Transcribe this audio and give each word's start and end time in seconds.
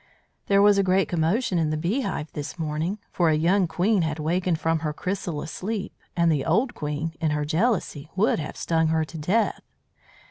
"There 0.47 0.63
was 0.63 0.79
a 0.79 0.83
great 0.83 1.07
commotion 1.09 1.59
in 1.59 1.69
the 1.69 1.77
bee 1.77 2.01
hive 2.01 2.31
this 2.33 2.57
morning, 2.57 2.97
for 3.11 3.29
a 3.29 3.35
young 3.35 3.67
queen 3.67 4.01
had 4.01 4.17
wakened 4.17 4.59
from 4.59 4.79
her 4.79 4.93
chrysalis 4.93 5.51
sleep, 5.51 5.93
and 6.17 6.31
the 6.31 6.43
old 6.43 6.73
queen 6.73 7.13
in 7.21 7.29
her 7.29 7.45
jealousy 7.45 8.09
would 8.15 8.39
have 8.39 8.57
stung 8.57 8.87
her 8.87 9.05
to 9.05 9.17
death. 9.19 9.61